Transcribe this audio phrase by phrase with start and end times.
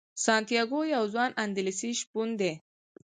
[0.23, 2.53] سانتیاګو یو ځوان اندلسي شپون دی.